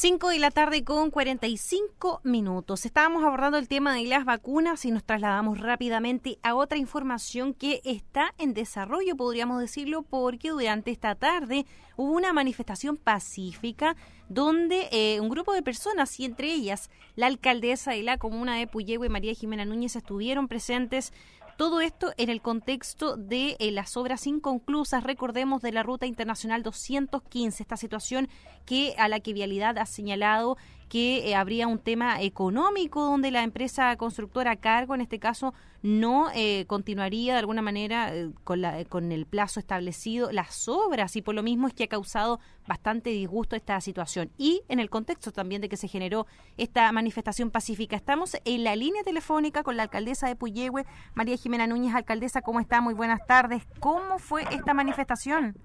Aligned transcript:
5 0.00 0.28
de 0.28 0.38
la 0.38 0.52
tarde 0.52 0.84
con 0.84 1.10
45 1.10 2.20
minutos. 2.22 2.86
Estábamos 2.86 3.24
abordando 3.24 3.58
el 3.58 3.66
tema 3.66 3.96
de 3.96 4.04
las 4.04 4.24
vacunas 4.24 4.84
y 4.84 4.92
nos 4.92 5.02
trasladamos 5.02 5.58
rápidamente 5.58 6.38
a 6.44 6.54
otra 6.54 6.78
información 6.78 7.52
que 7.52 7.80
está 7.82 8.32
en 8.38 8.54
desarrollo, 8.54 9.16
podríamos 9.16 9.60
decirlo, 9.60 10.02
porque 10.02 10.50
durante 10.50 10.92
esta 10.92 11.16
tarde 11.16 11.66
hubo 11.96 12.12
una 12.12 12.32
manifestación 12.32 12.96
pacífica 12.96 13.96
donde 14.28 14.88
eh, 14.92 15.18
un 15.18 15.30
grupo 15.30 15.52
de 15.52 15.64
personas 15.64 16.20
y 16.20 16.26
entre 16.26 16.52
ellas 16.52 16.90
la 17.16 17.26
alcaldesa 17.26 17.90
de 17.90 18.04
la 18.04 18.18
comuna 18.18 18.54
de 18.54 18.68
Puyehue, 18.68 19.08
María 19.08 19.34
Jimena 19.34 19.64
Núñez, 19.64 19.96
estuvieron 19.96 20.46
presentes 20.46 21.12
todo 21.58 21.80
esto 21.80 22.14
en 22.18 22.30
el 22.30 22.40
contexto 22.40 23.16
de 23.16 23.56
eh, 23.58 23.72
las 23.72 23.96
obras 23.96 24.28
inconclusas, 24.28 25.02
recordemos, 25.02 25.60
de 25.60 25.72
la 25.72 25.82
Ruta 25.82 26.06
Internacional 26.06 26.62
215, 26.62 27.64
esta 27.64 27.76
situación 27.76 28.28
que 28.64 28.94
a 28.96 29.08
la 29.08 29.18
que 29.18 29.32
Vialidad 29.32 29.76
ha 29.76 29.84
señalado 29.84 30.56
que 30.88 31.28
eh, 31.28 31.34
habría 31.34 31.66
un 31.66 31.78
tema 31.78 32.20
económico 32.22 33.02
donde 33.02 33.30
la 33.30 33.42
empresa 33.42 33.94
constructora 33.96 34.52
a 34.52 34.56
cargo, 34.56 34.94
en 34.94 35.02
este 35.02 35.18
caso, 35.18 35.54
no 35.82 36.30
eh, 36.34 36.64
continuaría 36.66 37.34
de 37.34 37.38
alguna 37.38 37.62
manera 37.62 38.14
eh, 38.14 38.30
con, 38.44 38.60
la, 38.60 38.84
con 38.86 39.12
el 39.12 39.26
plazo 39.26 39.60
establecido 39.60 40.32
las 40.32 40.68
obras 40.68 41.14
y 41.16 41.22
por 41.22 41.34
lo 41.34 41.42
mismo 41.42 41.68
es 41.68 41.74
que 41.74 41.84
ha 41.84 41.88
causado 41.88 42.40
bastante 42.66 43.10
disgusto 43.10 43.54
esta 43.54 43.80
situación. 43.80 44.30
Y 44.38 44.62
en 44.68 44.80
el 44.80 44.90
contexto 44.90 45.30
también 45.30 45.60
de 45.60 45.68
que 45.68 45.76
se 45.76 45.88
generó 45.88 46.26
esta 46.56 46.90
manifestación 46.90 47.50
pacífica, 47.50 47.96
estamos 47.96 48.36
en 48.44 48.64
la 48.64 48.74
línea 48.74 49.02
telefónica 49.04 49.62
con 49.62 49.76
la 49.76 49.84
alcaldesa 49.84 50.26
de 50.26 50.36
Puyehue, 50.36 50.84
María 51.14 51.36
Jimena 51.36 51.66
Núñez, 51.66 51.94
alcaldesa, 51.94 52.42
¿cómo 52.42 52.60
está? 52.60 52.80
Muy 52.80 52.94
buenas 52.94 53.24
tardes. 53.26 53.62
¿Cómo 53.78 54.18
fue 54.18 54.42
esta 54.50 54.74
manifestación? 54.74 55.56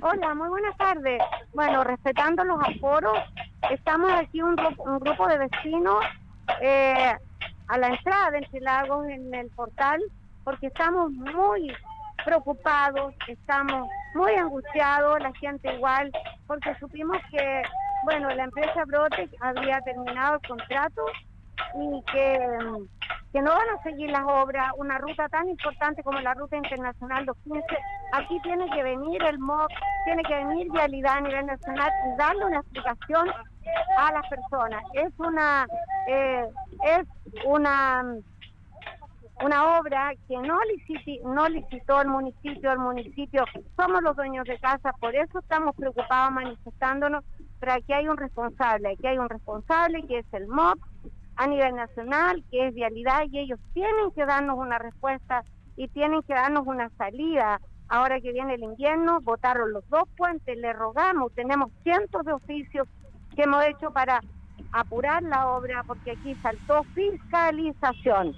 Hola, 0.00 0.34
muy 0.34 0.48
buenas 0.48 0.76
tardes. 0.76 1.20
Bueno, 1.52 1.84
respetando 1.84 2.44
los 2.44 2.58
aforos, 2.62 3.18
estamos 3.70 4.10
aquí 4.12 4.42
un, 4.42 4.56
un 4.78 4.98
grupo 4.98 5.26
de 5.28 5.38
vecinos 5.38 6.04
eh, 6.60 7.14
a 7.68 7.78
la 7.78 7.88
entrada 7.88 8.30
de 8.30 8.60
Lagos 8.60 9.06
en 9.08 9.34
el 9.34 9.48
portal 9.50 10.02
porque 10.44 10.68
estamos 10.68 11.12
muy 11.12 11.72
preocupados, 12.24 13.14
estamos 13.26 13.88
muy 14.14 14.34
angustiados, 14.34 15.20
la 15.20 15.32
gente 15.34 15.74
igual, 15.74 16.10
porque 16.46 16.74
supimos 16.80 17.18
que, 17.30 17.62
bueno, 18.04 18.30
la 18.30 18.44
empresa 18.44 18.84
Brote 18.86 19.28
había 19.40 19.80
terminado 19.82 20.36
el 20.36 20.48
contrato 20.48 21.02
y 21.74 22.02
que, 22.12 22.38
que 23.32 23.42
no 23.42 23.50
van 23.50 23.68
a 23.76 23.82
seguir 23.82 24.10
las 24.10 24.24
obras, 24.24 24.72
una 24.78 24.98
ruta 24.98 25.28
tan 25.28 25.48
importante 25.48 26.02
como 26.02 26.20
la 26.20 26.34
Ruta 26.34 26.56
Internacional 26.56 27.26
215, 27.26 27.66
aquí 28.12 28.40
tiene 28.42 28.70
que 28.70 28.82
venir 28.82 29.22
el 29.22 29.38
MOC, 29.38 29.70
tiene 30.04 30.22
que 30.22 30.34
venir 30.34 30.70
Vialidad 30.72 31.18
a 31.18 31.20
nivel 31.20 31.46
nacional 31.46 31.90
y 32.06 32.16
darle 32.16 32.44
una 32.46 32.60
explicación 32.60 33.28
a 33.96 34.12
las 34.12 34.28
personas. 34.28 34.82
Es 34.94 35.12
una, 35.18 35.66
eh, 36.08 36.46
es 36.84 37.06
una 37.44 38.04
una 39.44 39.78
obra 39.78 40.12
que 40.26 40.36
no, 40.36 40.58
no 41.24 41.48
licitó 41.48 42.00
el 42.00 42.08
municipio, 42.08 42.72
el 42.72 42.78
municipio 42.78 43.44
somos 43.76 44.02
los 44.02 44.16
dueños 44.16 44.44
de 44.46 44.58
casa, 44.58 44.92
por 45.00 45.14
eso 45.14 45.38
estamos 45.38 45.76
preocupados 45.76 46.32
manifestándonos, 46.32 47.24
pero 47.60 47.72
aquí 47.74 47.92
hay 47.92 48.08
un 48.08 48.16
responsable, 48.16 48.90
aquí 48.92 49.06
hay 49.06 49.18
un 49.18 49.28
responsable 49.28 50.04
que 50.06 50.18
es 50.18 50.26
el 50.32 50.48
MOP 50.48 50.78
a 51.36 51.46
nivel 51.46 51.76
nacional, 51.76 52.42
que 52.50 52.66
es 52.66 52.74
vialidad, 52.74 53.22
y 53.30 53.38
ellos 53.38 53.60
tienen 53.74 54.10
que 54.14 54.26
darnos 54.26 54.58
una 54.58 54.78
respuesta 54.78 55.44
y 55.76 55.86
tienen 55.88 56.22
que 56.22 56.34
darnos 56.34 56.66
una 56.66 56.90
salida. 56.90 57.60
Ahora 57.88 58.20
que 58.20 58.32
viene 58.32 58.54
el 58.54 58.64
invierno, 58.64 59.20
votaron 59.20 59.72
los 59.72 59.88
dos 59.88 60.08
puentes, 60.16 60.58
le 60.58 60.72
rogamos, 60.72 61.32
tenemos 61.34 61.70
cientos 61.84 62.24
de 62.24 62.32
oficios 62.32 62.88
que 63.38 63.44
hemos 63.44 63.64
hecho 63.66 63.92
para 63.92 64.20
apurar 64.72 65.22
la 65.22 65.50
obra, 65.50 65.84
porque 65.86 66.10
aquí 66.10 66.34
saltó 66.42 66.82
fiscalización, 66.92 68.34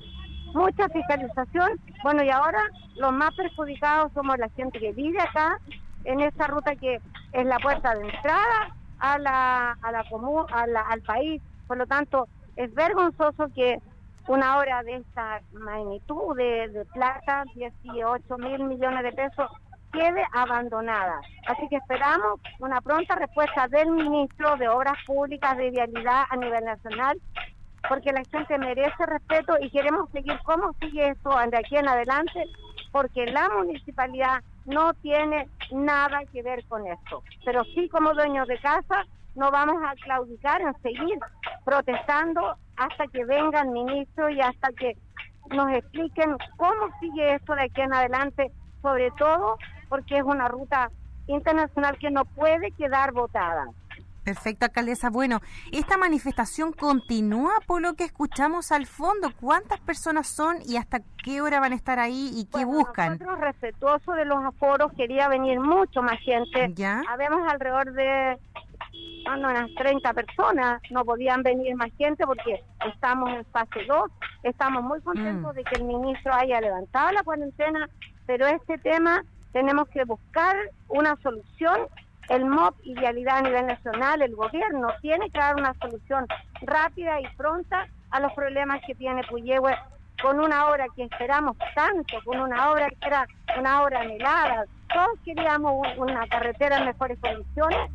mucha 0.53 0.91
fiscalización. 0.91 1.81
Bueno, 2.03 2.22
y 2.22 2.28
ahora 2.28 2.61
los 2.97 3.11
más 3.11 3.34
perjudicados 3.34 4.12
somos 4.12 4.37
la 4.37 4.50
gente 4.50 4.78
que 4.78 4.93
vive 4.93 5.19
acá, 5.19 5.59
en 6.05 6.21
esta 6.21 6.49
ruta 6.49 6.77
que 6.77 7.00
es 7.33 7.47
la 7.47 7.59
puerta 7.61 7.94
de 7.94 8.11
entrada 8.11 8.77
a 8.99 9.19
la, 9.19 9.78
a 9.81 9.91
la 9.91 10.05
común, 10.11 10.44
al 10.53 11.00
país. 11.00 11.41
Por 11.67 11.78
lo 11.78 11.87
tanto, 11.87 12.28
es 12.56 12.75
vergonzoso 12.75 13.49
que 13.55 13.78
una 14.28 14.59
obra 14.59 14.82
de 14.82 14.97
esta 14.97 15.41
magnitud 15.53 16.37
de, 16.37 16.69
de 16.69 16.84
plata, 16.93 17.44
18 17.55 18.37
mil 18.37 18.65
millones 18.65 19.03
de 19.03 19.12
pesos, 19.12 19.50
quede 19.93 20.23
abandonada. 20.33 21.21
Así 21.47 21.69
que 21.69 21.77
esperamos 21.77 22.41
una 22.59 22.81
pronta 22.81 23.15
respuesta 23.17 23.69
del 23.69 23.91
ministro 23.91 24.56
de 24.56 24.69
Obras 24.69 24.97
Públicas 25.06 25.56
de 25.56 25.71
Vialidad 25.71 26.25
a 26.31 26.37
nivel 26.37 26.65
nacional, 26.65 27.21
porque 27.89 28.12
la 28.12 28.23
gente 28.25 28.59
merece 28.59 29.06
respeto 29.06 29.56
y 29.61 29.71
queremos 29.71 30.11
seguir 30.11 30.39
cómo 30.45 30.75
sigue 30.81 31.09
esto 31.09 31.31
de 31.31 31.59
aquí 31.59 31.77
en 31.77 31.89
adelante, 31.89 32.45
porque 32.93 33.27
la 33.27 33.49
municipalidad 33.49 34.43
no 34.67 34.93
tiene 34.95 35.49
nada 35.73 36.21
que 36.33 36.43
ver 36.43 36.65
con 36.67 36.87
esto. 36.87 37.23
Pero 37.45 37.65
sí 37.65 37.89
como 37.89 38.15
dueños 38.15 38.47
de 38.49 38.59
casa 38.59 39.05
no 39.34 39.50
vamos 39.50 39.83
a 39.84 39.95
claudicar 39.95 40.61
en 40.61 40.75
seguir 40.83 41.19
protestando 41.65 42.56
hasta 42.77 43.06
que 43.09 43.25
venga 43.25 43.62
el 43.62 43.69
ministro 43.69 44.29
y 44.29 44.41
hasta 44.41 44.71
que 44.73 44.97
nos 45.50 45.71
expliquen 45.73 46.37
cómo 46.56 46.89
sigue 47.00 47.34
esto 47.34 47.55
de 47.55 47.62
aquí 47.62 47.81
en 47.81 47.93
adelante, 47.93 48.50
sobre 48.83 49.11
todo 49.12 49.56
porque 49.91 50.17
es 50.17 50.25
una 50.25 50.49
ruta 50.49 50.91
internacional 51.27 51.99
que 51.99 52.11
no 52.11 52.25
puede 52.25 52.71
quedar 52.71 53.12
votada. 53.12 53.67
Perfecto, 54.25 54.67
alcaldesa. 54.67 55.11
Bueno, 55.11 55.41
esta 55.73 55.97
manifestación 55.97 56.73
continúa 56.73 57.53
por 57.67 57.83
lo 57.83 57.95
que 57.95 58.05
escuchamos 58.05 58.71
al 58.71 58.87
fondo. 58.87 59.31
¿Cuántas 59.41 59.81
personas 59.81 60.29
son 60.29 60.59
y 60.67 60.77
hasta 60.77 61.00
qué 61.25 61.41
hora 61.41 61.59
van 61.59 61.73
a 61.73 61.75
estar 61.75 61.99
ahí 61.99 62.31
y 62.34 62.45
qué 62.45 62.65
buscan? 62.65 63.12
Nosotros, 63.12 63.41
respetuosos 63.41 64.17
de 64.17 64.25
los 64.27 64.45
aforos, 64.45 64.93
quería 64.93 65.29
venir 65.29 65.59
mucho 65.59 66.03
más 66.03 66.19
gente. 66.21 66.71
¿Ya? 66.75 67.03
Habemos 67.09 67.50
alrededor 67.50 67.93
de 67.93 68.39
unas 69.27 69.75
30 69.75 70.12
personas, 70.12 70.83
no 70.91 71.05
podían 71.05 71.43
venir 71.43 71.75
más 71.77 71.91
gente 71.97 72.27
porque 72.27 72.62
estamos 72.93 73.31
en 73.31 73.45
fase 73.47 73.84
2. 73.87 74.11
Estamos 74.43 74.83
muy 74.83 75.00
contentos 75.00 75.53
mm. 75.53 75.56
de 75.56 75.65
que 75.65 75.77
el 75.77 75.84
ministro 75.84 76.33
haya 76.34 76.61
levantado 76.61 77.12
la 77.12 77.23
cuarentena, 77.23 77.89
pero 78.27 78.47
este 78.47 78.79
tema 78.79 79.25
tenemos 79.53 79.88
que 79.88 80.05
buscar 80.05 80.56
una 80.88 81.16
solución. 81.22 81.88
El 82.28 82.44
MOP 82.44 82.77
y 82.84 82.94
Vialidad 82.94 83.38
a 83.38 83.43
nivel 83.43 83.66
nacional, 83.66 84.22
el 84.22 84.37
gobierno, 84.37 84.88
tiene 85.03 85.28
que 85.31 85.38
dar 85.38 85.56
una 85.56 85.75
solución 85.75 86.27
rápida 86.62 87.21
y 87.21 87.27
pronta 87.37 87.88
a 88.11 88.21
los 88.21 88.33
problemas 88.34 88.81
que 88.87 88.94
tiene 88.94 89.25
Puyehue 89.25 89.75
con 90.22 90.38
una 90.38 90.69
obra 90.69 90.87
que 90.94 91.05
esperamos 91.05 91.56
tanto, 91.75 92.19
con 92.25 92.38
una 92.38 92.71
obra 92.71 92.88
que 92.88 93.06
era 93.06 93.27
una 93.59 93.83
obra 93.83 94.00
anhelada. 94.00 94.65
Todos 94.93 95.19
queríamos 95.25 95.87
una 95.97 96.27
carretera 96.28 96.78
en 96.78 96.87
mejores 96.87 97.19
condiciones 97.21 97.91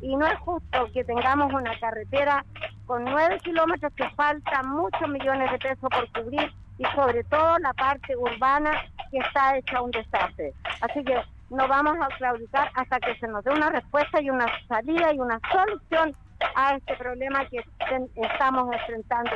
y 0.00 0.16
no 0.16 0.26
es 0.26 0.38
justo 0.40 0.88
que 0.92 1.04
tengamos 1.04 1.52
una 1.52 1.78
carretera 1.78 2.44
con 2.86 3.04
nueve 3.04 3.38
kilómetros 3.42 3.92
que 3.94 4.08
falta 4.10 4.62
muchos 4.62 5.08
millones 5.08 5.50
de 5.52 5.58
pesos 5.58 5.88
por 5.88 6.10
cubrir 6.12 6.52
y 6.80 6.84
sobre 6.96 7.22
todo 7.24 7.58
la 7.58 7.74
parte 7.74 8.16
urbana 8.16 8.72
que 9.10 9.18
está 9.18 9.58
hecha 9.58 9.82
un 9.82 9.90
desastre. 9.90 10.54
Así 10.80 11.04
que 11.04 11.14
no 11.50 11.68
vamos 11.68 11.94
a 12.00 12.08
claudicar 12.16 12.70
hasta 12.74 12.98
que 13.00 13.14
se 13.16 13.28
nos 13.28 13.44
dé 13.44 13.50
una 13.50 13.68
respuesta 13.68 14.22
y 14.22 14.30
una 14.30 14.46
salida 14.66 15.12
y 15.12 15.18
una 15.18 15.38
solución 15.52 16.16
a 16.54 16.76
este 16.76 16.96
problema 16.96 17.44
que 17.50 17.62
estamos 18.16 18.72
enfrentando 18.72 19.32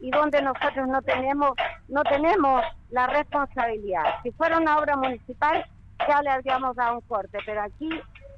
y 0.00 0.10
donde 0.10 0.42
nosotros 0.42 0.86
no 0.88 1.00
tenemos 1.00 1.52
no 1.88 2.02
tenemos 2.04 2.62
la 2.90 3.06
responsabilidad. 3.06 4.04
Si 4.22 4.30
fuera 4.32 4.58
una 4.58 4.76
obra 4.76 4.94
municipal 4.96 5.64
ya 6.06 6.20
le 6.20 6.30
habríamos 6.30 6.76
dado 6.76 6.96
un 6.96 7.00
corte, 7.02 7.38
pero 7.46 7.62
aquí 7.62 7.88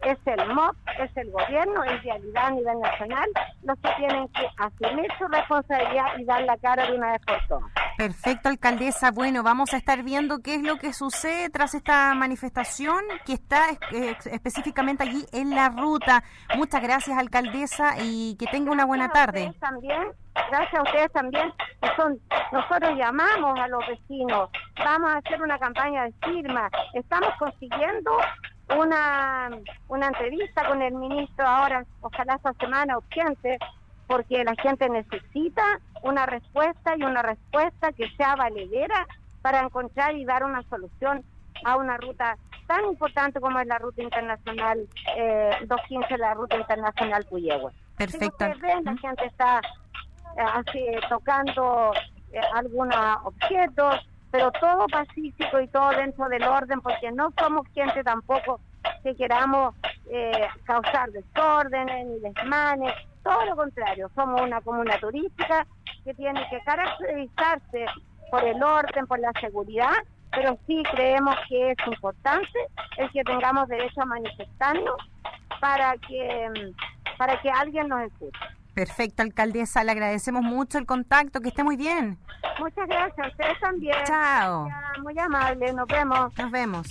es 0.03 0.19
el 0.26 0.55
MOP, 0.55 0.76
es 1.00 1.15
el 1.17 1.31
gobierno, 1.33 1.85
en 1.85 2.00
realidad 2.00 2.47
a 2.47 2.50
nivel 2.53 2.81
nacional, 2.81 3.29
los 3.65 3.79
que 3.81 3.91
tienen 3.97 4.29
que 4.29 4.47
asumir 4.56 5.11
su 5.19 5.26
responsabilidad 5.26 6.17
y 6.17 6.25
dar 6.25 6.43
la 6.44 6.56
cara 6.59 6.87
de 6.87 6.97
una 6.97 7.12
vez 7.12 7.21
por 7.26 7.47
todas. 7.49 7.80
Perfecto, 8.00 8.49
alcaldesa. 8.49 9.11
Bueno, 9.11 9.43
vamos 9.43 9.75
a 9.75 9.76
estar 9.76 10.02
viendo 10.02 10.38
qué 10.38 10.55
es 10.55 10.62
lo 10.62 10.79
que 10.79 10.94
sucede 10.94 11.50
tras 11.50 11.75
esta 11.75 12.14
manifestación 12.14 12.99
que 13.26 13.35
está 13.35 13.73
eh, 13.93 14.17
específicamente 14.32 15.02
allí 15.02 15.26
en 15.32 15.50
la 15.50 15.69
ruta. 15.69 16.25
Muchas 16.56 16.81
gracias, 16.81 17.19
alcaldesa, 17.19 17.97
y 18.02 18.37
que 18.38 18.47
tenga 18.47 18.73
una 18.73 18.87
buena 18.87 19.11
tarde. 19.11 19.52
También, 19.61 20.12
gracias 20.35 20.75
a 20.76 20.82
ustedes 20.82 21.12
también. 21.12 21.52
Son, 21.99 22.19
nosotros 22.52 22.97
llamamos 22.97 23.61
a 23.61 23.69
los 23.69 23.87
vecinos, 23.87 24.49
vamos 24.82 25.11
a 25.11 25.19
hacer 25.19 25.43
una 25.43 25.58
campaña 25.58 26.05
de 26.05 26.14
firma, 26.25 26.70
estamos 26.94 27.29
consiguiendo 27.38 28.12
una, 28.79 29.50
una 29.88 30.06
entrevista 30.06 30.67
con 30.67 30.81
el 30.81 30.94
ministro 30.94 31.47
ahora, 31.47 31.85
ojalá 32.00 32.37
esta 32.37 32.55
semana 32.55 32.97
urgente, 32.97 33.58
porque 34.06 34.43
la 34.43 34.55
gente 34.55 34.88
necesita 34.88 35.62
una 36.02 36.26
respuesta 36.26 36.97
y 36.97 37.02
una 37.02 37.23
respuesta 37.23 37.93
que 37.93 38.08
sea 38.17 38.37
valedera 38.37 39.06
para 39.43 39.61
encontrar 39.61 40.14
y 40.14 40.25
dar 40.25 40.44
una 40.44 40.62
solución 40.64 41.25
a 41.64 41.76
una 41.76 41.97
ruta 41.97 42.37
tan 42.67 42.85
importante 42.85 43.41
como 43.41 43.58
es 43.58 43.67
la 43.67 43.79
ruta 43.79 44.02
internacional 44.02 44.88
eh, 45.17 45.50
215, 45.67 46.19
la 46.19 46.35
ruta 46.35 46.56
internacional 46.56 47.25
Puyehue. 47.29 47.73
Perfecto. 47.97 48.47
ven, 48.61 48.85
la 48.85 48.97
gente 48.97 49.26
está 49.26 49.61
eh, 50.37 50.41
así 50.55 50.87
tocando 51.08 51.93
eh, 52.32 52.41
algunos 52.55 52.94
objetos, 53.25 53.97
pero 54.31 54.52
todo 54.52 54.87
pacífico 54.87 55.61
y 55.61 55.67
todo 55.69 55.91
dentro 55.91 56.29
del 56.29 56.44
orden, 56.44 56.81
porque 56.81 57.11
no 57.11 57.32
somos 57.38 57.67
gente 57.75 58.05
tampoco 58.05 58.61
que 59.02 59.14
queramos 59.17 59.75
eh, 60.11 60.49
causar 60.64 61.11
desórdenes 61.11 62.06
ni 62.06 62.20
desmanes, 62.20 62.94
todo 63.23 63.45
lo 63.45 63.57
contrario, 63.57 64.11
somos 64.15 64.41
una 64.41 64.61
comuna 64.61 64.99
turística 64.99 65.67
que 66.05 66.15
tiene 66.15 66.47
que 66.51 66.61
caracterizarse 66.63 67.87
por 68.31 68.45
el 68.45 68.63
orden, 68.63 69.07
por 69.07 69.19
la 69.19 69.33
seguridad, 69.41 69.95
pero 70.31 70.59
sí 70.67 70.83
creemos 70.93 71.37
que 71.49 71.73
es 71.73 71.77
importante 71.87 72.59
el 72.97 73.11
que 73.11 73.25
tengamos 73.25 73.69
derecho 73.69 74.03
a 74.03 74.07
manifestarnos 74.07 74.97
para 75.61 75.95
que 75.99 76.73
para 77.19 77.39
que 77.41 77.51
alguien 77.51 77.89
nos 77.89 78.03
escuche. 78.03 78.39
Perfecto, 78.75 79.23
alcaldesa, 79.23 79.85
le 79.85 79.93
agradecemos 79.93 80.43
mucho 80.43 80.79
el 80.79 80.87
contacto, 80.87 81.41
que 81.41 81.49
esté 81.49 81.65
muy 81.65 81.77
bien. 81.77 82.19
Muchas 82.59 82.87
gracias, 82.89 83.29
ustedes 83.29 83.61
también. 83.61 83.97
Chao. 84.05 84.69
muy 85.03 85.19
amable, 85.19 85.73
nos 85.73 85.87
vemos. 85.87 86.39
Nos 86.39 86.51
vemos. 86.51 86.87